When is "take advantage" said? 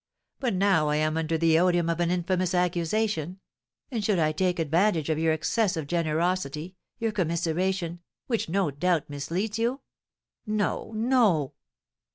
4.31-5.11